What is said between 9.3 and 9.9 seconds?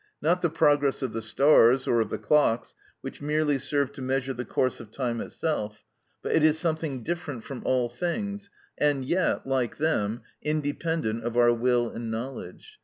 like